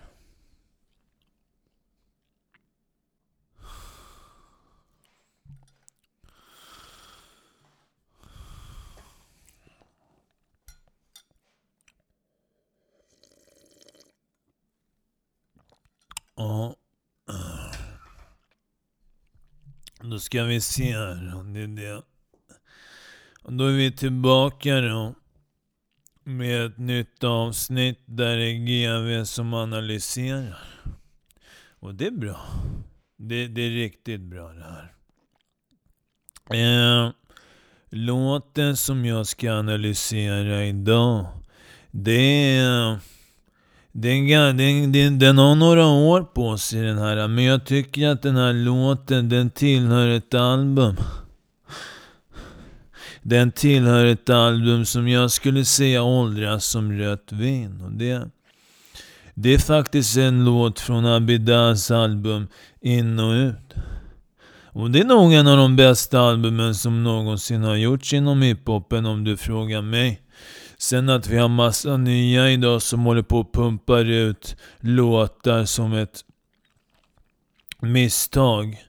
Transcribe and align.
Då 20.10 20.20
ska 20.20 20.44
vi 20.44 20.62
se 20.62 20.92
här. 20.92 21.44
Det 21.54 21.60
är 21.60 21.68
det. 21.68 22.04
Och 23.42 23.54
Då 23.54 23.66
är 23.66 23.72
vi 23.72 23.92
tillbaka 23.92 24.82
då. 24.82 25.16
Med 26.24 26.66
ett 26.66 26.78
nytt 26.78 27.24
avsnitt 27.24 28.00
där 28.06 28.38
det 28.38 28.46
är 28.46 28.54
GV 28.54 29.26
som 29.26 29.54
analyserar. 29.54 30.60
Och 31.80 31.96
det 31.96 32.08
är 32.08 32.12
bra. 32.12 32.42
Det, 33.18 33.48
det 33.48 33.62
är 33.62 33.70
riktigt 33.70 34.22
bra 34.22 34.54
det 34.54 34.64
här. 34.64 34.94
Eh, 36.54 37.12
låten 37.90 38.78
som 38.78 39.06
jag 39.06 39.28
ska 39.28 39.54
analysera 39.54 40.66
idag. 40.66 41.26
Det 41.92 42.58
är... 42.58 43.00
Den, 44.00 44.28
den, 44.58 44.92
den, 44.92 45.20
den 45.20 45.38
har 45.38 45.56
några 45.56 45.86
år 45.86 46.22
på 46.22 46.58
sig 46.58 46.82
den 46.82 46.98
här, 46.98 47.28
men 47.28 47.44
jag 47.44 47.66
tycker 47.66 48.08
att 48.08 48.22
den 48.22 48.36
här 48.36 48.54
låten, 48.54 49.30
den 49.30 49.50
tillhör 49.50 50.08
ett 50.08 50.34
album. 50.34 50.96
Den 53.22 53.52
tillhör 53.52 54.06
ett 54.06 54.30
album 54.30 54.86
som 54.86 55.08
jag 55.08 55.32
skulle 55.32 55.66
säga 55.66 56.04
åldras 56.04 56.66
som 56.66 56.92
rött 56.92 57.32
vin. 57.32 57.82
Och 57.82 57.92
det, 57.92 58.30
det 59.34 59.54
är 59.54 59.60
faktiskt 59.60 60.18
en 60.18 60.46
låt 60.46 60.80
från 60.80 61.06
Abidas 61.06 61.92
album 61.92 62.48
In 62.82 63.20
och 63.20 63.32
Ut. 63.32 63.74
Och 64.64 64.92
det 64.92 65.00
är 65.00 65.06
nog 65.06 65.34
en 65.34 65.48
av 65.48 65.58
de 65.58 65.76
bästa 65.76 66.20
albumen 66.20 66.76
som 66.76 67.04
någonsin 67.04 67.64
har 67.64 67.76
gjorts 67.76 68.14
inom 68.14 68.42
hiphopen 68.42 69.06
om 69.06 69.24
du 69.24 69.38
frågar 69.38 69.82
mig. 69.82 70.22
Sen 70.78 71.10
att 71.10 71.28
vi 71.28 71.38
har 71.38 71.50
massa 71.50 71.98
nya 71.98 72.50
idag 72.50 72.82
som 72.82 73.06
håller 73.06 73.22
på 73.22 73.40
och 73.40 73.54
pumpar 73.54 74.06
ut 74.06 74.56
låtar 74.80 75.66
som 75.66 75.94
ett 75.94 76.26
misstag. 77.80 78.84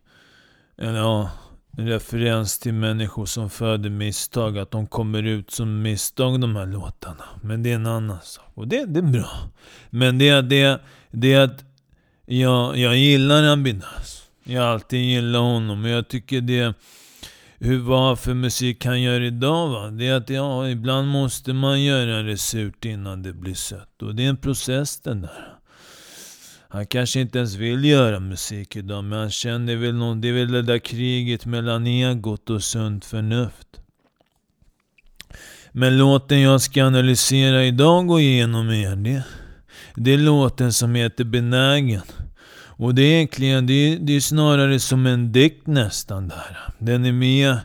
Eller 0.79 0.99
ja, 0.99 1.31
en 1.79 1.89
referens 1.89 2.59
till 2.59 2.75
människor 2.75 3.27
som 3.27 3.51
föder 3.51 3.91
misstag. 3.91 4.59
Att 4.59 4.71
de 4.71 4.87
kommer 4.87 5.23
ut 5.23 5.51
som 5.51 5.83
misstag 5.83 6.41
de 6.41 6.57
här 6.57 6.67
låtarna. 6.67 7.25
Men 7.43 7.63
det 7.63 7.71
är 7.71 7.75
en 7.75 7.87
annan 7.87 8.19
sak. 8.23 8.51
Och 8.55 8.69
det, 8.69 8.85
det 8.85 8.99
är 8.99 9.03
bra. 9.03 9.31
Men 9.91 10.19
det, 10.19 10.41
det, 10.41 10.81
det 11.11 11.33
är 11.33 11.41
att 11.41 11.65
jag, 12.27 12.77
jag 12.77 12.97
gillar 12.97 13.43
Abinaz. 13.43 14.23
Jag 14.45 14.63
har 14.63 14.69
alltid 14.69 15.01
gillat 15.01 15.41
honom. 15.41 15.85
Och 15.85 15.91
jag 15.91 16.09
tycker 16.09 16.41
det 16.41 16.75
hur, 17.59 17.79
vad 17.79 18.19
för 18.19 18.35
musik 18.35 18.85
han 18.85 19.03
gör 19.03 19.21
idag 19.21 19.69
va? 19.69 19.91
Det 19.91 20.09
är 20.09 20.15
att 20.15 20.31
ja, 20.31 20.69
ibland 20.69 21.09
måste 21.09 21.53
man 21.53 21.83
göra 21.83 22.23
det 22.23 22.39
surt 22.39 22.85
innan 22.85 23.23
det 23.23 23.33
blir 23.33 23.55
sött. 23.55 24.03
Och 24.03 24.15
det 24.15 24.25
är 24.25 24.29
en 24.29 24.37
process 24.37 25.01
den 25.01 25.21
där. 25.21 25.55
Han 26.69 26.87
kanske 26.87 27.21
inte 27.21 27.39
ens 27.39 27.55
vill 27.55 27.85
göra 27.85 28.21
musik 28.21 28.77
idag, 28.77 29.05
men 29.05 29.19
han 29.19 29.31
känner 29.31 29.77
väl 29.77 29.95
någon, 29.95 30.21
det 30.21 30.29
är 30.29 30.33
väl 30.33 30.53
det 30.53 30.63
där 30.63 30.79
kriget 30.79 31.47
mellan 31.47 31.87
egot 31.87 32.51
och 32.51 32.63
sunt 32.63 33.05
förnuft. 33.05 33.69
Men 35.73 35.99
låten 35.99 36.41
jag 36.41 36.61
ska 36.61 36.85
analysera 36.85 37.65
idag 37.65 38.11
och 38.11 38.21
igenom 38.21 38.71
är 38.71 38.97
det. 38.97 39.23
Det 39.95 40.13
är 40.13 40.19
låten 40.19 40.73
som 40.73 40.95
heter 40.95 41.25
Benägen. 41.25 42.03
Och 42.79 42.95
det 42.95 43.03
är 43.03 43.15
egentligen, 43.15 43.67
det 43.67 43.73
är, 43.73 43.99
det 43.99 44.13
är 44.13 44.21
snarare 44.21 44.81
som 44.81 45.07
en 45.07 45.33
dikt 45.33 45.67
nästan 45.67 46.29
där. 46.29 46.59
Den 46.79 47.05
är 47.05 47.13
med 47.13 47.57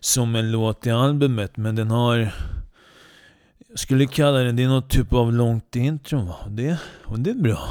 som 0.00 0.34
en 0.34 0.52
låt 0.52 0.86
i 0.86 0.90
albumet, 0.90 1.56
men 1.56 1.76
den 1.76 1.90
har... 1.90 2.34
Jag 3.68 3.78
skulle 3.78 4.06
kalla 4.06 4.38
det, 4.38 4.52
det 4.52 4.62
är 4.62 4.68
något 4.68 4.90
typ 4.90 5.12
av 5.12 5.32
långt 5.32 5.76
intro 5.76 6.24
va. 6.24 6.36
Och 6.44 6.50
det, 6.50 6.78
och 7.04 7.20
det 7.20 7.30
är 7.30 7.34
bra. 7.34 7.68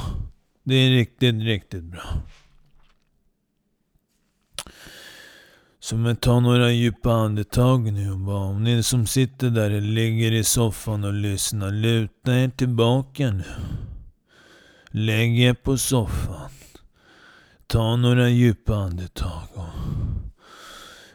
Det 0.64 0.74
är 0.74 0.90
riktigt, 0.90 1.34
riktigt 1.34 1.84
bra. 1.84 2.02
Så 5.80 5.96
men 5.96 6.16
ta 6.16 6.40
några 6.40 6.70
djupa 6.70 7.12
andetag 7.12 7.92
nu 7.92 8.10
och 8.10 8.18
bara, 8.18 8.44
om 8.44 8.64
ni 8.64 8.82
som 8.82 9.06
sitter 9.06 9.50
där 9.50 9.70
eller 9.70 9.80
ligger 9.80 10.32
i 10.32 10.44
soffan 10.44 11.04
och 11.04 11.14
lyssnar, 11.14 11.70
luta 11.70 12.34
er 12.34 12.48
tillbaka 12.48 13.30
nu. 13.30 13.44
Lägg 14.90 15.40
er 15.40 15.54
på 15.54 15.78
soffan. 15.78 16.50
Ta 17.70 17.96
några 17.96 18.28
djupa 18.28 18.74
andetag. 18.74 19.42
Och 19.54 19.68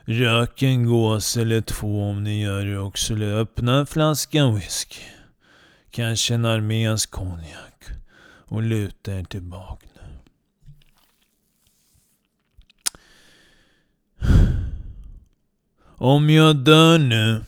rök 0.05 0.61
en 0.63 0.85
gås 0.85 1.37
eller 1.37 1.61
två 1.61 2.09
om 2.09 2.23
ni 2.23 2.41
gör 2.41 2.65
det 2.65 2.79
också. 2.79 3.13
Eller 3.13 3.33
öppna 3.33 3.79
en 3.79 3.85
flaska 3.85 4.51
whisky. 4.51 5.01
Kanske 5.91 6.33
en 6.33 6.45
arméns 6.45 7.05
konjak. 7.05 7.85
Och 8.45 8.61
luta 8.61 9.13
er 9.13 9.23
tillbaka 9.23 9.87
nu. 9.95 10.01
Om 15.97 16.29
jag 16.29 16.55
dör 16.55 16.97
nu 16.97 17.43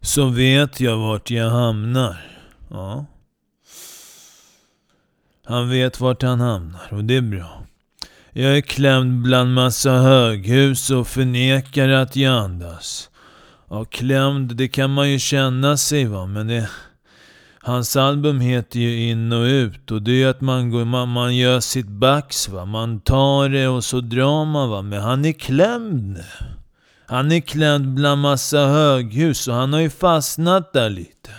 så 0.00 0.28
vet 0.28 0.80
jag 0.80 0.96
vart 0.96 1.30
jag 1.30 1.50
hamnar. 1.50 2.40
Ja. 2.70 3.06
Han 5.44 5.70
vet 5.70 6.00
vart 6.00 6.22
han 6.22 6.40
hamnar 6.40 6.92
och 6.92 7.04
det 7.04 7.16
är 7.16 7.22
bra. 7.22 7.64
Jag 8.36 8.56
är 8.56 8.60
klämd 8.60 9.22
bland 9.22 9.54
massa 9.54 9.92
höghus 9.92 10.90
och 10.90 11.08
förnekar 11.08 11.88
att 11.88 12.16
jag 12.16 12.34
andas. 12.34 13.10
Ja, 13.70 13.84
klämd, 13.84 14.56
det 14.56 14.68
kan 14.68 14.90
man 14.90 15.10
ju 15.10 15.18
känna 15.18 15.76
sig 15.76 16.04
va, 16.04 16.26
men 16.26 16.46
det... 16.46 16.68
Hans 17.60 17.96
album 17.96 18.40
heter 18.40 18.78
ju 18.78 19.08
In 19.08 19.32
och 19.32 19.44
Ut 19.44 19.90
och 19.90 20.02
det 20.02 20.10
är 20.10 20.14
ju 20.14 20.24
att 20.24 20.40
man, 20.40 20.70
går, 20.70 20.84
man, 20.84 21.08
man 21.08 21.36
gör 21.36 21.60
sitt 21.60 21.88
bax 21.88 22.48
va. 22.48 22.64
Man 22.64 23.00
tar 23.00 23.48
det 23.48 23.68
och 23.68 23.84
så 23.84 24.00
drar 24.00 24.44
man 24.44 24.70
va. 24.70 24.82
Men 24.82 25.00
han 25.00 25.24
är 25.24 25.32
klämd 25.32 26.12
nu. 26.12 26.24
Han 27.06 27.32
är 27.32 27.40
klämd 27.40 27.94
bland 27.94 28.20
massa 28.20 28.66
höghus 28.66 29.48
och 29.48 29.54
han 29.54 29.72
har 29.72 29.80
ju 29.80 29.90
fastnat 29.90 30.72
där 30.72 30.90
lite. 30.90 31.30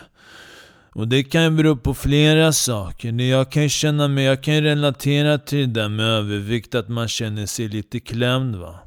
Och 0.95 1.07
det 1.07 1.23
kan 1.23 1.43
ju 1.43 1.49
bero 1.49 1.75
på 1.77 1.93
flera 1.93 2.51
saker. 2.53 3.21
Jag 3.21 3.51
kan 3.51 3.63
ju 3.63 3.69
känna 3.69 4.07
mig, 4.07 4.23
jag 4.25 4.43
kan 4.43 4.61
relatera 4.61 5.37
till 5.37 5.73
det 5.73 5.81
där 5.81 5.89
med 5.89 6.05
övervikt, 6.05 6.75
att 6.75 6.89
man 6.89 7.07
känner 7.07 7.45
sig 7.45 7.67
lite 7.67 7.99
klämd 7.99 8.55
va. 8.55 8.79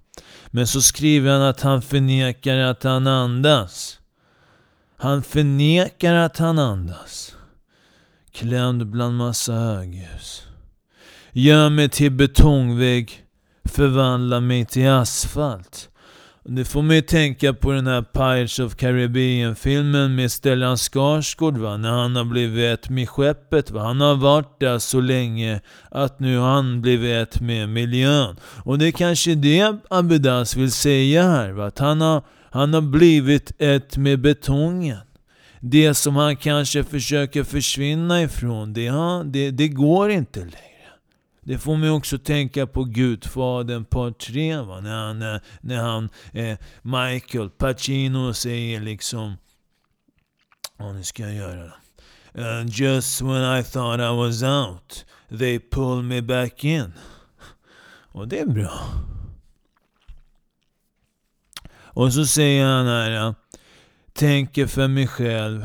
Men 0.46 0.66
så 0.66 0.82
skriver 0.82 1.32
han 1.32 1.42
att 1.42 1.60
han 1.60 1.82
förnekar 1.82 2.58
att 2.58 2.82
han 2.82 3.06
andas. 3.06 4.00
Han 4.96 5.22
förnekar 5.22 6.14
att 6.14 6.38
han 6.38 6.58
andas. 6.58 7.36
Klämd 8.32 8.86
bland 8.86 9.16
massa 9.16 9.52
höghus. 9.52 10.42
Gör 11.32 11.70
mig 11.70 11.88
till 11.88 12.12
betongvägg, 12.12 13.24
förvandla 13.64 14.40
mig 14.40 14.64
till 14.64 14.88
asfalt. 14.88 15.87
Det 16.50 16.64
får 16.64 16.82
mig 16.82 17.02
tänka 17.02 17.52
på 17.52 17.72
den 17.72 17.86
här 17.86 18.02
Pirates 18.02 18.58
of 18.58 18.74
Caribbean-filmen 18.74 20.14
med 20.14 20.32
Stellan 20.32 20.76
Skarsgård 20.76 21.58
va, 21.58 21.76
när 21.76 21.90
han 21.90 22.16
har 22.16 22.24
blivit 22.24 22.80
ett 22.80 22.90
med 22.90 23.08
skeppet 23.08 23.70
va. 23.70 23.82
Han 23.82 24.00
har 24.00 24.14
varit 24.14 24.60
där 24.60 24.78
så 24.78 25.00
länge 25.00 25.60
att 25.90 26.20
nu 26.20 26.38
har 26.38 26.48
han 26.48 26.80
blivit 26.82 27.10
ett 27.10 27.40
med 27.40 27.68
miljön. 27.68 28.36
Och 28.64 28.78
det 28.78 28.86
är 28.86 28.90
kanske 28.90 29.34
det 29.34 29.76
Abidas 29.90 30.56
vill 30.56 30.72
säga 30.72 31.22
här 31.22 31.50
va, 31.50 31.66
att 31.66 31.78
han 31.78 32.00
har, 32.00 32.22
han 32.50 32.74
har 32.74 32.80
blivit 32.80 33.52
ett 33.58 33.96
med 33.96 34.20
betongen. 34.20 34.98
Det 35.60 35.94
som 35.94 36.16
han 36.16 36.36
kanske 36.36 36.84
försöker 36.84 37.44
försvinna 37.44 38.22
ifrån, 38.22 38.72
det, 38.72 38.90
det, 39.24 39.50
det 39.50 39.68
går 39.68 40.10
inte 40.10 40.40
längre. 40.40 40.67
Det 41.48 41.58
får 41.58 41.76
mig 41.76 41.90
också 41.90 42.18
tänka 42.18 42.66
på 42.66 42.84
Gudfadern 42.84 43.84
part 43.84 44.18
3, 44.18 44.56
va? 44.56 44.80
när 44.80 45.06
han, 45.06 45.40
när 45.60 45.76
han 45.76 46.08
eh, 46.32 46.58
Michael 46.82 47.50
Pacino 47.50 48.34
säger 48.34 48.80
liksom... 48.80 49.34
Ja, 50.76 50.92
nu 50.92 51.04
ska 51.04 51.22
jag 51.22 51.34
göra 51.34 51.62
det. 51.62 51.72
Uh, 52.40 52.66
just 52.66 53.20
when 53.20 53.60
I 53.60 53.64
thought 53.64 54.00
I 54.00 54.16
was 54.16 54.42
out, 54.42 55.06
they 55.38 55.58
pulled 55.58 56.04
me 56.04 56.22
back 56.22 56.64
in. 56.64 56.92
Och 58.12 58.28
det 58.28 58.38
är 58.38 58.46
bra. 58.46 58.80
Och 61.74 62.12
så 62.12 62.26
säger 62.26 62.66
han 62.66 62.86
här, 62.86 63.26
eh, 63.26 63.34
tänker 64.12 64.66
för 64.66 64.88
mig 64.88 65.06
själv. 65.06 65.64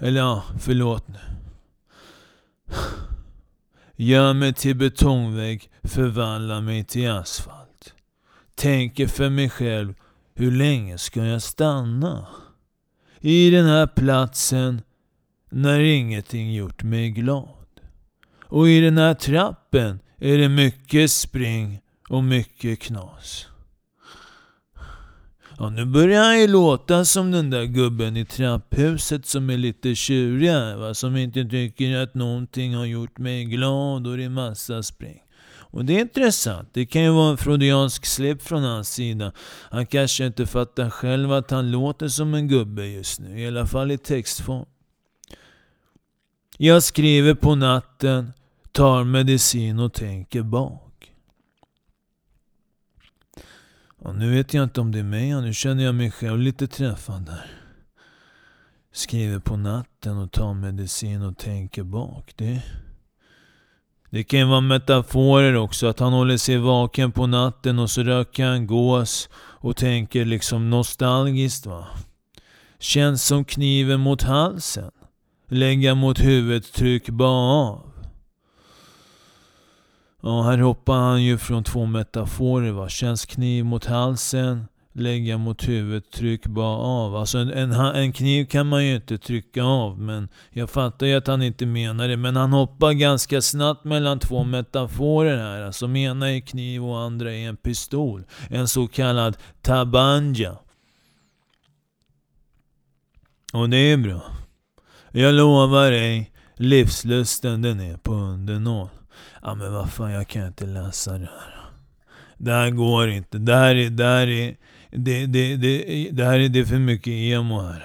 Eller 0.00 0.20
ja, 0.20 0.44
förlåt 0.58 1.08
nu. 1.08 1.18
Gör 4.02 4.32
mig 4.34 4.52
till 4.52 4.76
betongvägg, 4.76 5.70
förvandla 5.82 6.60
mig 6.60 6.84
till 6.84 7.10
asfalt. 7.10 7.94
Tänker 8.54 9.06
för 9.06 9.30
mig 9.30 9.50
själv, 9.50 9.94
hur 10.34 10.50
länge 10.50 10.98
ska 10.98 11.24
jag 11.24 11.42
stanna? 11.42 12.26
I 13.20 13.50
den 13.50 13.66
här 13.66 13.86
platsen, 13.86 14.82
när 15.50 15.80
ingenting 15.80 16.54
gjort 16.54 16.82
mig 16.82 17.10
glad. 17.10 17.80
Och 18.44 18.68
i 18.68 18.80
den 18.80 18.98
här 18.98 19.14
trappen 19.14 20.00
är 20.16 20.38
det 20.38 20.48
mycket 20.48 21.10
spring 21.10 21.80
och 22.08 22.24
mycket 22.24 22.80
knas. 22.80 23.49
Ja, 25.60 25.70
nu 25.70 25.84
börjar 25.84 26.24
han 26.24 26.40
ju 26.40 26.48
låta 26.48 27.04
som 27.04 27.30
den 27.30 27.50
där 27.50 27.64
gubben 27.64 28.16
i 28.16 28.24
trapphuset 28.24 29.26
som 29.26 29.50
är 29.50 29.56
lite 29.56 29.94
tjurig 29.94 30.76
va? 30.76 30.94
Som 30.94 31.16
inte 31.16 31.44
tycker 31.44 31.96
att 32.02 32.14
någonting 32.14 32.74
har 32.74 32.84
gjort 32.84 33.18
mig 33.18 33.44
glad 33.44 34.06
och 34.06 34.16
det 34.16 34.24
är 34.24 34.28
massa 34.28 34.82
spring. 34.82 35.22
Och 35.58 35.84
det 35.84 35.96
är 35.96 36.00
intressant. 36.00 36.68
Det 36.72 36.86
kan 36.86 37.02
ju 37.02 37.10
vara 37.10 37.30
en 37.30 37.36
freudiansk 37.36 38.06
slip 38.06 38.42
från 38.42 38.62
hans 38.62 38.88
sida. 38.88 39.32
Han 39.70 39.86
kanske 39.86 40.26
inte 40.26 40.46
fattar 40.46 40.90
själv 40.90 41.32
att 41.32 41.50
han 41.50 41.70
låter 41.70 42.08
som 42.08 42.34
en 42.34 42.48
gubbe 42.48 42.86
just 42.86 43.20
nu. 43.20 43.40
I 43.40 43.46
alla 43.46 43.66
fall 43.66 43.90
i 43.90 43.98
textform. 43.98 44.66
Jag 46.58 46.82
skriver 46.82 47.34
på 47.34 47.54
natten, 47.54 48.32
tar 48.72 49.04
medicin 49.04 49.78
och 49.78 49.92
tänker 49.92 50.42
bak. 50.42 50.89
Och 54.02 54.14
nu 54.14 54.30
vet 54.30 54.54
jag 54.54 54.64
inte 54.64 54.80
om 54.80 54.92
det 54.92 54.98
är 54.98 55.02
mig, 55.02 55.42
nu 55.42 55.54
känner 55.54 55.84
jag 55.84 55.94
mig 55.94 56.10
själv 56.10 56.38
lite 56.38 56.66
träffad 56.66 57.26
där. 57.26 57.50
Skriver 58.92 59.38
på 59.38 59.56
natten 59.56 60.18
och 60.18 60.32
tar 60.32 60.54
medicin 60.54 61.22
och 61.22 61.38
tänker 61.38 61.82
bak. 61.82 62.32
Det, 62.36 62.62
det 64.10 64.24
kan 64.24 64.38
ju 64.38 64.44
vara 64.44 64.60
metaforer 64.60 65.56
också, 65.56 65.86
att 65.86 66.00
han 66.00 66.12
håller 66.12 66.36
sig 66.36 66.58
vaken 66.58 67.12
på 67.12 67.26
natten 67.26 67.78
och 67.78 67.90
så 67.90 68.02
röker 68.02 68.46
han 68.46 68.66
gås 68.66 69.28
och 69.34 69.76
tänker 69.76 70.24
liksom 70.24 70.70
nostalgiskt 70.70 71.66
va. 71.66 71.86
Känns 72.78 73.24
som 73.24 73.44
kniven 73.44 74.00
mot 74.00 74.22
halsen. 74.22 74.90
Lägga 75.48 75.94
mot 75.94 76.20
huvudet, 76.20 76.72
tryck 76.72 77.08
bara 77.08 77.68
av. 77.68 77.89
Ja, 80.22 80.42
här 80.42 80.58
hoppar 80.58 80.98
han 80.98 81.22
ju 81.22 81.38
från 81.38 81.64
två 81.64 81.86
metaforer. 81.86 82.72
Va? 82.72 82.88
Känns 82.88 83.26
kniv 83.26 83.64
mot 83.64 83.84
halsen, 83.86 84.64
lägga 84.92 85.38
mot 85.38 85.68
huvudet, 85.68 86.10
tryck 86.10 86.46
bara 86.46 86.76
av. 86.76 87.16
Alltså 87.16 87.38
en, 87.38 87.50
en, 87.50 87.72
en, 87.72 88.12
kniv 88.12 88.46
kan 88.46 88.66
man 88.66 88.86
ju 88.86 88.94
inte 88.94 89.18
trycka 89.18 89.62
av, 89.62 90.00
men 90.00 90.28
jag 90.50 90.70
fattar 90.70 91.06
ju 91.06 91.14
att 91.14 91.26
han 91.26 91.42
inte 91.42 91.66
menar 91.66 92.08
det. 92.08 92.16
Men 92.16 92.36
han 92.36 92.52
hoppar 92.52 92.92
ganska 92.92 93.42
snabbt 93.42 93.84
mellan 93.84 94.18
två 94.18 94.44
metaforer 94.44 95.36
här. 95.36 95.62
Alltså 95.62 95.96
ena 95.96 96.30
är 96.30 96.40
kniv 96.40 96.84
och 96.84 96.98
andra 96.98 97.34
är 97.34 97.48
en 97.48 97.56
pistol. 97.56 98.24
En 98.48 98.68
så 98.68 98.88
kallad 98.88 99.36
tabanja. 99.62 100.56
Och 103.52 103.68
det 103.70 103.76
är 103.76 103.96
bra. 103.96 104.22
Jag 105.12 105.34
lovar 105.34 105.90
dig, 105.90 106.32
livslusten 106.56 107.62
den 107.62 107.80
är 107.80 107.96
på 107.96 108.12
under 108.12 108.58
noll. 108.58 108.88
Ja 109.42 109.54
men 109.54 109.72
vad 109.72 109.92
fan, 109.92 110.12
jag 110.12 110.28
kan 110.28 110.46
inte 110.46 110.66
läsa 110.66 111.12
det 111.12 111.18
här. 111.18 111.70
Det 112.38 112.52
här 112.52 112.70
går 112.70 113.08
inte. 113.08 113.38
Det 113.38 113.54
här 113.54 113.74
är, 113.74 113.90
det 113.90 114.04
här 114.04 114.26
är, 114.26 114.56
det, 114.90 115.26
det, 115.26 115.56
det, 115.56 116.08
det 116.12 116.24
här 116.24 116.38
är, 116.38 116.48
det 116.48 116.60
är 116.60 116.64
för 116.64 116.78
mycket 116.78 117.12
emo 117.12 117.60
här. 117.60 117.84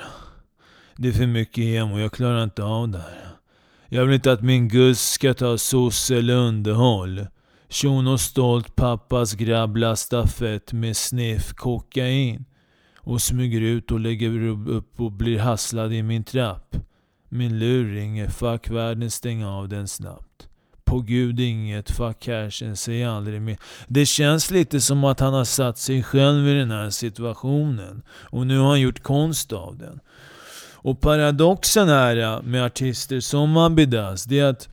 Det 0.96 1.08
är 1.08 1.12
för 1.12 1.28
mycket 1.28 1.64
emo, 1.64 2.00
jag 2.00 2.12
klarar 2.12 2.44
inte 2.44 2.64
av 2.64 2.90
det 2.90 2.98
här. 2.98 3.28
Jag 3.88 4.06
vill 4.06 4.16
inte 4.16 4.32
att 4.32 4.42
min 4.42 4.68
Gus 4.68 5.10
ska 5.10 5.34
ta 5.34 5.58
soc 5.58 6.12
eller 6.12 6.36
underhåll. 6.36 7.28
Tjon 7.70 8.08
och 8.08 8.22
stolt 8.22 8.76
pappas 8.76 9.34
grabb 9.34 9.78
lastar 9.78 10.26
fett 10.26 10.74
med 10.74 10.98
sniff 10.98 11.54
kokain. 11.54 12.46
Och 12.98 13.22
smyger 13.22 13.62
ut 13.62 13.92
och 13.92 14.00
lägger 14.00 14.48
upp 14.48 15.00
och 15.00 15.12
blir 15.12 15.40
hasslad 15.40 15.94
i 15.94 16.04
min 16.04 16.24
trapp. 16.24 16.76
Min 17.30 17.60
lur 17.60 17.94
ringer, 17.94 18.28
fuck 18.30 18.70
världen, 18.70 19.12
stäng 19.12 19.44
av 19.44 19.70
den 19.70 19.88
snabbt 19.88 20.25
på 20.96 21.02
gud 21.02 21.40
inget, 21.40 21.92
fuck 21.92 22.20
cashen, 22.20 22.78
säg 22.78 23.06
aldrig 23.06 23.42
mer. 23.42 23.58
Det 23.88 24.06
känns 24.06 24.52
lite 24.52 24.82
som 24.82 25.04
att 25.04 25.20
han 25.20 25.34
har 25.34 25.46
satt 25.46 25.78
sig 25.78 26.04
själv 26.04 26.48
i 26.48 26.54
den 26.54 26.72
här 26.72 26.90
situationen. 26.90 28.02
Och 28.10 28.48
nu 28.48 28.58
har 28.58 28.68
han 28.68 28.82
gjort 28.82 29.04
konst 29.04 29.54
av 29.54 29.78
den. 29.78 30.00
Och 30.74 31.02
paradoxen 31.02 31.90
här 31.90 32.42
med 32.42 32.66
artister 32.66 33.20
som 33.20 33.58
Abidas, 33.58 34.24
det 34.24 34.40
är 34.40 34.46
att 34.46 34.70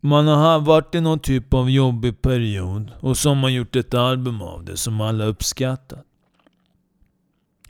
man 0.00 0.26
har 0.26 0.60
varit 0.60 0.94
i 0.94 1.00
någon 1.00 1.20
typ 1.20 1.54
av 1.54 1.70
jobbig 1.70 2.22
period 2.22 2.90
och 3.00 3.16
så 3.16 3.28
har 3.28 3.36
man 3.36 3.54
gjort 3.54 3.76
ett 3.76 3.94
album 3.94 4.42
av 4.42 4.64
det 4.64 4.76
som 4.76 5.00
alla 5.00 5.24
uppskattat. 5.24 6.04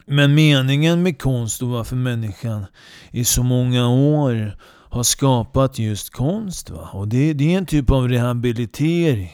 Men 0.06 0.34
meningen 0.34 1.02
med 1.02 1.18
konst 1.18 1.62
och 1.62 1.68
varför 1.68 1.96
människan 1.96 2.66
i 3.10 3.24
så 3.24 3.42
många 3.42 3.88
år 3.88 4.56
har 4.90 5.02
skapat 5.02 5.78
just 5.78 6.10
konst. 6.10 6.70
Va? 6.70 6.88
Och 6.92 7.08
det, 7.08 7.32
det 7.32 7.54
är 7.54 7.58
en 7.58 7.66
typ 7.66 7.90
av 7.90 8.08
rehabilitering. 8.08 9.32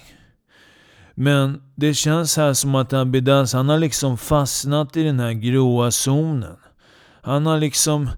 Men 1.15 1.63
det 1.75 1.95
känns 1.95 2.37
här 2.37 2.53
som 2.53 2.75
att 2.75 2.93
Abidaz, 2.93 3.53
han 3.53 3.69
har 3.69 3.79
liksom 3.79 4.19
fastnat 4.19 4.97
i 4.97 5.03
den 5.03 5.21
här 5.21 5.33
gråa 5.33 5.91
zonen. 5.91 6.57
Han 7.23 7.47
har 7.47 7.59
liksom... 7.59 8.11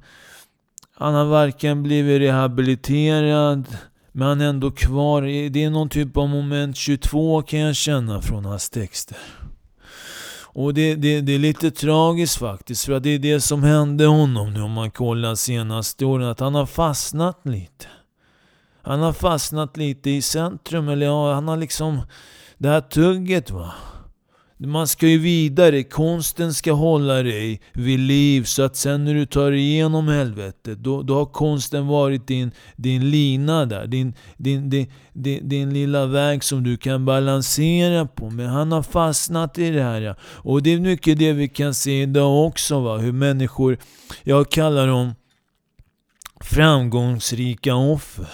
Han 0.99 1.15
har 1.15 1.25
varken 1.25 1.83
blivit 1.83 2.21
rehabiliterad, 2.21 3.77
men 4.13 4.29
han 4.29 4.41
är 4.41 4.49
ändå 4.49 4.71
kvar. 4.71 5.23
Det 5.51 5.65
är 5.65 5.71
någon 5.71 5.89
typ 5.89 6.17
av 6.17 6.29
moment 6.29 6.77
22 6.77 7.43
kan 7.43 7.59
jag 7.59 7.77
känna 7.77 8.23
från 8.23 8.45
hans 8.45 8.71
texter. 8.71 9.19
Och 10.59 10.75
det, 10.75 10.95
det, 10.95 11.21
det 11.21 11.35
är 11.35 11.39
lite 11.39 11.71
tragiskt 11.71 12.39
faktiskt, 12.39 12.85
för 12.85 12.93
att 12.93 13.03
det 13.03 13.11
är 13.11 13.19
det 13.19 13.41
som 13.41 13.63
hände 13.63 14.07
honom 14.07 14.53
nu 14.53 14.63
om 14.63 14.71
man 14.71 14.91
kollar 14.91 15.35
senaste 15.35 16.05
åren, 16.05 16.29
att 16.29 16.41
han 16.41 16.55
har 16.55 16.67
fastnat 16.67 17.41
lite. 17.43 17.87
Han 18.83 19.01
har 19.01 19.13
fastnat 19.13 19.77
lite 19.77 20.11
i 20.11 20.23
centrum, 20.23 20.89
eller 20.89 21.07
ja, 21.07 21.33
han 21.33 21.49
har 21.49 21.57
liksom... 21.57 22.01
Det 22.59 22.69
här 22.69 22.81
tugget 22.81 23.51
va. 23.51 23.75
Man 24.59 24.89
ska 24.89 25.07
ju 25.07 25.19
vidare, 25.19 25.83
konsten 25.83 26.55
ska 26.55 26.73
hålla 26.73 27.23
dig 27.23 27.61
vid 27.73 28.01
liv 28.01 28.45
så 28.45 28.63
att 28.63 28.77
sen 28.77 29.05
när 29.05 29.15
du 29.15 29.27
tar 29.27 29.53
igenom 29.53 30.09
helvetet, 30.09 30.79
då, 30.79 31.03
då 31.03 31.15
har 31.15 31.27
konsten 31.27 31.87
varit 31.87 32.27
din, 32.27 32.51
din 32.77 33.11
lina 33.11 33.67
där. 33.67 33.87
Din, 33.87 34.15
din, 34.37 34.71
din, 34.71 34.93
din, 35.13 35.49
din 35.49 35.75
lilla 35.75 36.07
väg 36.07 36.45
som 36.45 36.63
du 36.63 36.77
kan 36.77 37.05
balansera 37.05 38.07
på. 38.07 38.31
Men 38.31 38.47
han 38.47 38.73
har 38.73 38.83
fastnat 38.83 39.59
i 39.59 39.71
det 39.71 39.83
här. 39.83 40.01
Ja. 40.01 40.15
Och 40.23 40.63
det 40.63 40.73
är 40.73 40.81
mycket 40.81 41.19
det 41.19 41.33
vi 41.33 41.49
kan 41.49 41.75
se 41.75 42.03
idag 42.03 42.47
också. 42.47 42.81
Va? 42.81 42.97
Hur 42.97 43.13
människor, 43.13 43.79
jag 44.23 44.51
kallar 44.51 44.87
dem 44.87 45.15
framgångsrika 46.41 47.75
offer. 47.75 48.29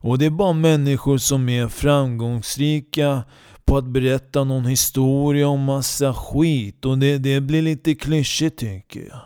Och 0.00 0.18
det 0.18 0.26
är 0.26 0.30
bara 0.30 0.52
människor 0.52 1.18
som 1.18 1.48
är 1.48 1.68
framgångsrika 1.68 3.22
på 3.68 3.76
att 3.76 3.84
berätta 3.84 4.44
någon 4.44 4.66
historia 4.66 5.48
om 5.48 5.64
massa 5.64 6.14
skit. 6.14 6.84
Och 6.84 6.98
det, 6.98 7.18
det 7.18 7.40
blir 7.40 7.62
lite 7.62 7.94
klyschigt 7.94 8.58
tycker 8.58 9.00
jag. 9.00 9.20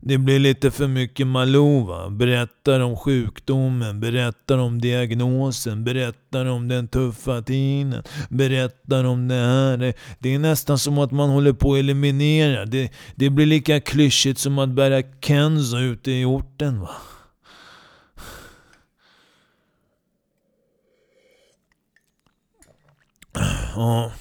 Det 0.00 0.18
blir 0.18 0.38
lite 0.38 0.70
för 0.70 0.88
mycket 0.88 1.26
Malou 1.26 1.86
va? 1.86 2.10
Berättar 2.10 2.80
om 2.80 2.96
sjukdomen, 2.96 4.00
berättar 4.00 4.58
om 4.58 4.80
diagnosen, 4.80 5.84
berättar 5.84 6.46
om 6.46 6.68
den 6.68 6.88
tuffa 6.88 7.42
tiden, 7.42 8.02
berättar 8.28 9.04
om 9.04 9.28
det 9.28 9.34
här. 9.34 9.94
Det 10.18 10.34
är 10.34 10.38
nästan 10.38 10.78
som 10.78 10.98
att 10.98 11.12
man 11.12 11.30
håller 11.30 11.52
på 11.52 11.72
att 11.72 11.78
eliminera. 11.78 12.64
Det, 12.64 12.92
det 13.14 13.30
blir 13.30 13.46
lika 13.46 13.80
klyschigt 13.80 14.38
som 14.38 14.58
att 14.58 14.68
bära 14.68 15.02
Kenzo 15.20 15.78
ute 15.78 16.10
i 16.10 16.24
orten 16.24 16.80
va. 16.80 16.90
Ja. 23.78 24.12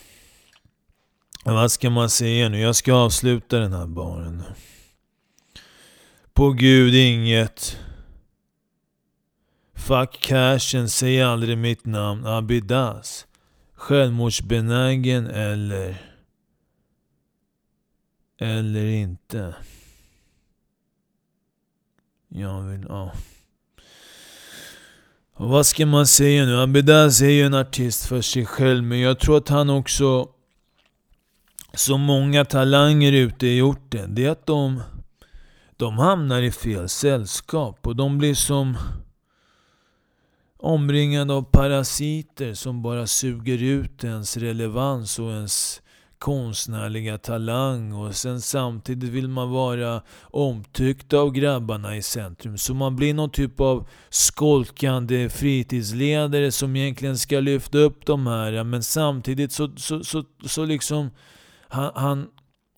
Vad 1.43 1.71
ska 1.71 1.89
man 1.89 2.09
säga 2.09 2.49
nu? 2.49 2.59
Jag 2.59 2.75
ska 2.75 2.93
avsluta 2.93 3.59
den 3.59 3.73
här 3.73 3.87
baren. 3.87 4.43
På 6.33 6.51
gud 6.51 6.95
inget. 6.95 7.79
Fuck 9.73 10.19
cashen, 10.21 10.89
säg 10.89 11.21
aldrig 11.21 11.57
mitt 11.57 11.85
namn. 11.85 12.25
Abidas. 12.25 13.27
Självmordsbenägen 13.73 15.27
eller... 15.27 16.11
Eller 18.39 18.85
inte. 18.85 19.55
Jag 22.27 22.61
vill... 22.61 22.85
Ja. 22.89 23.11
Och 25.39 25.49
vad 25.49 25.65
ska 25.65 25.85
man 25.85 26.07
säga 26.07 26.45
nu? 26.45 26.61
Abidaz 26.61 27.21
är 27.21 27.29
ju 27.29 27.45
en 27.45 27.53
artist 27.53 28.05
för 28.05 28.21
sig 28.21 28.45
själv, 28.45 28.83
men 28.83 28.99
jag 28.99 29.19
tror 29.19 29.37
att 29.37 29.49
han 29.49 29.69
också, 29.69 30.29
som 31.73 32.01
många 32.01 32.45
talanger 32.45 33.11
ute 33.11 33.47
i 33.47 33.61
orten, 33.61 34.15
det 34.15 34.25
är 34.25 34.29
att 34.29 34.45
de, 34.45 34.81
de 35.75 35.97
hamnar 35.97 36.41
i 36.41 36.51
fel 36.51 36.89
sällskap. 36.89 37.87
Och 37.87 37.95
de 37.95 38.17
blir 38.17 38.35
som 38.35 38.77
omringade 40.57 41.33
av 41.33 41.41
parasiter 41.41 42.53
som 42.53 42.81
bara 42.81 43.07
suger 43.07 43.63
ut 43.63 44.03
ens 44.03 44.37
relevans 44.37 45.19
och 45.19 45.31
ens 45.31 45.81
konstnärliga 46.19 47.17
talang 47.17 47.93
och 47.93 48.15
sen 48.15 48.41
samtidigt 48.41 49.09
vill 49.09 49.27
man 49.27 49.49
vara 49.49 50.01
omtyckt 50.21 51.13
av 51.13 51.31
grabbarna 51.31 51.97
i 51.97 52.01
centrum. 52.01 52.57
Så 52.57 52.73
man 52.73 52.95
blir 52.95 53.13
någon 53.13 53.31
typ 53.31 53.59
av 53.59 53.87
skolkande 54.09 55.29
fritidsledare 55.29 56.51
som 56.51 56.75
egentligen 56.75 57.17
ska 57.17 57.39
lyfta 57.39 57.77
upp 57.77 58.05
de 58.05 58.27
här 58.27 58.63
men 58.63 58.83
samtidigt 58.83 59.51
så, 59.51 59.71
så, 59.77 60.03
så, 60.03 60.23
så 60.45 60.65
liksom 60.65 61.09
han, 61.67 61.91
han, 61.95 62.27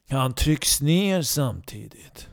han 0.10 0.34
trycks 0.34 0.82
ner 0.82 1.22
samtidigt. 1.22 2.30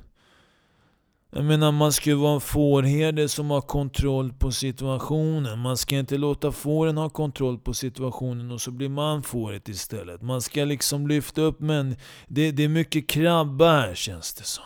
Jag 1.37 1.45
menar, 1.45 1.73
man 1.73 1.93
ska 1.93 2.11
ju 2.11 2.16
vara 2.16 2.35
en 2.35 2.40
fårherde 2.40 3.28
som 3.28 3.50
har 3.50 3.61
kontroll 3.61 4.33
på 4.33 4.52
situationen. 4.52 5.59
Man 5.59 5.76
ska 5.76 5.99
inte 5.99 6.19
låta 6.19 6.52
fåren 6.52 6.97
ha 6.97 7.09
kontroll 7.09 7.59
på 7.59 7.75
situationen 7.75 8.50
och 8.50 8.61
så 8.61 8.71
blir 8.71 8.88
man 8.88 9.23
fåret 9.23 9.69
istället. 9.69 10.23
Man 10.23 10.43
ska 10.43 10.64
liksom 10.64 11.09
lyfta 11.09 11.40
upp 11.40 11.61
men 11.61 11.97
det, 12.28 12.50
det 12.50 12.64
är 12.64 12.69
mycket 12.69 13.09
krabba 13.09 13.73
här 13.73 13.95
känns 13.95 14.35
det 14.35 14.45
som. 14.45 14.64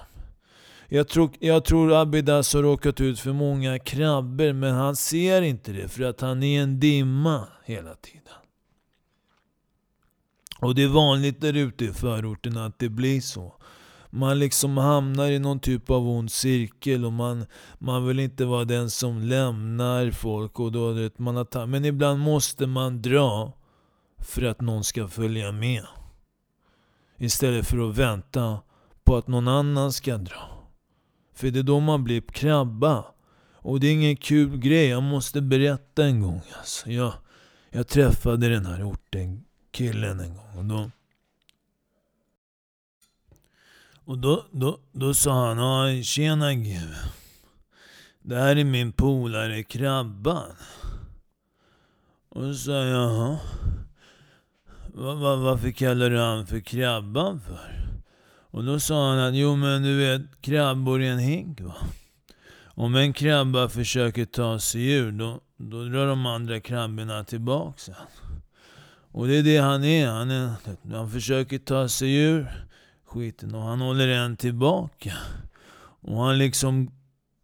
Jag 0.89 1.09
tror, 1.09 1.31
jag 1.41 1.65
tror 1.65 1.93
Abidas 1.93 2.55
har 2.55 2.63
råkat 2.63 3.01
ut 3.01 3.21
för 3.21 3.33
många 3.33 3.79
krabbor 3.79 4.53
men 4.53 4.75
han 4.75 4.97
ser 4.97 5.43
inte 5.43 5.73
det 5.73 5.89
för 5.89 6.03
att 6.03 6.21
han 6.21 6.43
är 6.43 6.63
en 6.63 6.81
dimma 6.81 7.49
hela 7.65 7.95
tiden. 7.95 8.21
Och 10.59 10.75
det 10.75 10.83
är 10.83 10.89
vanligt 10.89 11.41
där 11.41 11.57
ute 11.57 11.85
i 11.85 11.93
förorten 11.93 12.57
att 12.57 12.79
det 12.79 12.89
blir 12.89 13.21
så 13.21 13.55
man 14.11 14.39
liksom 14.39 14.77
hamnar 14.77 15.31
i 15.31 15.39
någon 15.39 15.61
typ 15.61 15.91
av 15.91 16.09
ond 16.09 16.33
cirkel 16.33 17.05
och 17.05 17.13
man, 17.13 17.47
man 17.79 18.07
vill 18.07 18.21
inte 18.21 18.45
vara 18.45 18.65
den 18.65 18.91
som 18.91 19.23
lämnar 19.23 20.11
folk. 20.11 20.61
Och 20.61 20.73
då, 20.73 20.93
vet, 20.93 21.19
man 21.19 21.37
har 21.37 21.67
Men 21.67 21.85
ibland 21.85 22.21
måste 22.21 22.67
man 22.67 23.03
dra 23.03 23.53
för 24.19 24.43
att 24.43 24.61
någon 24.61 24.85
ska 24.85 25.09
följa 25.09 25.53
med. 25.53 25.87
Istället 27.19 27.67
för 27.67 27.91
att 27.91 27.97
vänta 27.97 28.61
på 29.05 29.17
att 29.17 29.29
någon 29.29 29.49
annan 29.49 29.93
ska 29.93 30.19
dra. 30.19 30.61
För 31.35 31.51
det 31.51 31.59
är 31.59 31.63
då 31.63 31.81
man 31.81 32.05
blir 32.05 32.21
krabba. 32.21 33.05
Och 33.63 33.81
det 33.81 33.87
är 33.87 33.93
ingen 33.93 34.17
kul 34.17 34.59
grej, 34.59 34.89
jag 34.89 35.03
måste 35.03 35.41
berätta 35.41 36.05
en 36.05 36.21
gång. 36.21 36.43
Alltså. 36.59 36.91
Jag, 36.91 37.13
jag 37.71 37.89
träffade 37.89 38.49
den 38.49 38.67
här 38.67 38.91
orten 38.91 39.45
killen 39.73 40.21
en 40.21 40.35
gång. 40.35 40.59
Och 40.59 40.65
då, 40.65 40.91
och 44.11 44.19
då, 44.19 44.45
då, 44.51 44.79
då 44.93 45.15
sa 45.15 45.47
han, 45.47 45.85
Oj, 45.87 46.05
tjena 46.05 46.55
GW. 46.55 46.95
Det 48.23 48.37
här 48.37 48.57
är 48.57 48.65
min 48.65 48.93
polare 48.93 49.63
Krabban. 49.63 50.57
Och 52.29 52.43
så 52.43 52.55
sa 52.55 52.73
jag, 52.73 52.89
jaha. 52.89 53.39
Va, 54.95 55.15
va, 55.15 55.37
varför 55.37 55.71
kallar 55.71 56.11
du 56.11 56.19
han 56.19 56.47
för 56.47 56.61
Krabban 56.61 57.41
för? 57.41 57.89
Och 58.51 58.65
då 58.65 58.81
sa 58.81 59.11
han 59.11 59.19
att, 59.19 59.35
jo 59.35 59.57
men 59.57 59.83
du 59.83 59.99
vet, 59.99 60.41
krabbor 60.41 61.03
i 61.03 61.09
en 61.09 61.19
hink 61.19 61.61
va. 61.61 61.77
Om 62.65 62.95
en 62.95 63.13
krabba 63.13 63.69
försöker 63.69 64.25
ta 64.25 64.59
sig 64.59 64.93
ur, 64.93 65.13
då, 65.13 65.41
då 65.57 65.85
drar 65.85 66.07
de 66.07 66.27
andra 66.27 66.61
krabborna 66.61 67.25
tillbaka 67.25 67.79
sen. 67.79 67.95
Och 69.13 69.29
det 69.29 69.37
är 69.39 69.43
det 69.43 69.59
han 69.59 69.85
är. 69.85 70.09
Han, 70.09 70.31
är, 70.31 70.53
han 70.93 71.11
försöker 71.11 71.59
ta 71.59 71.89
sig 71.89 72.15
ur 72.15 72.70
skiten 73.11 73.55
och 73.55 73.63
han 73.63 73.81
håller 73.81 74.09
en 74.09 74.37
tillbaka. 74.37 75.13
Och 76.01 76.17
han 76.17 76.39
liksom 76.39 76.91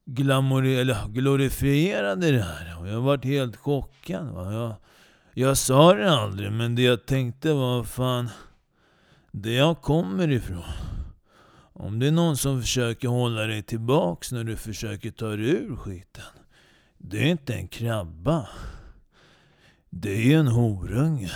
eller 0.06 1.08
glorifierade 1.08 2.30
det 2.30 2.42
här. 2.42 2.80
Och 2.80 2.88
jag 2.88 3.00
varit 3.00 3.24
helt 3.24 3.56
chockad. 3.56 4.26
Va? 4.26 4.52
Jag, 4.52 4.74
jag 5.34 5.56
sa 5.56 5.94
det 5.94 6.10
aldrig, 6.10 6.52
men 6.52 6.74
det 6.74 6.82
jag 6.82 7.06
tänkte 7.06 7.52
var 7.52 7.84
fan, 7.84 8.28
det 9.32 9.52
jag 9.52 9.82
kommer 9.82 10.30
ifrån. 10.30 10.72
Om 11.72 11.98
det 11.98 12.06
är 12.06 12.12
någon 12.12 12.36
som 12.36 12.60
försöker 12.60 13.08
hålla 13.08 13.42
dig 13.42 13.62
tillbaks 13.62 14.32
när 14.32 14.44
du 14.44 14.56
försöker 14.56 15.10
ta 15.10 15.28
dig 15.28 15.50
ur 15.50 15.76
skiten. 15.76 16.24
Det 16.98 17.18
är 17.18 17.26
inte 17.26 17.54
en 17.54 17.68
krabba. 17.68 18.48
Det 19.90 20.32
är 20.32 20.38
en 20.38 20.46
horunge. 20.46 21.32